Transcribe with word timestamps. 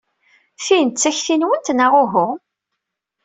Tin 0.65 0.87
d 0.89 0.95
takti-nwent, 1.01 1.73
neɣ 1.79 1.93
uhu? 2.03 2.27